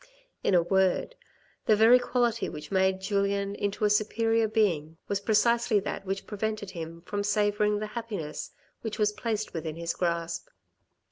In 0.43 0.55
a 0.55 0.63
word, 0.63 1.13
the 1.67 1.75
very 1.75 1.99
quality 1.99 2.49
which 2.49 2.71
made 2.71 3.01
Julien 3.01 3.53
into 3.53 3.85
a 3.85 3.89
superior 3.91 4.47
being 4.47 4.97
was 5.07 5.19
precisely 5.19 5.79
that 5.81 6.07
which 6.07 6.25
prevented 6.25 6.71
him 6.71 7.03
from 7.03 7.21
savouring 7.23 7.77
the 7.77 7.85
happiness 7.93 8.49
which 8.81 8.97
was 8.97 9.11
placed 9.11 9.53
within 9.53 9.75
his 9.75 9.93
grasp. 9.93 10.47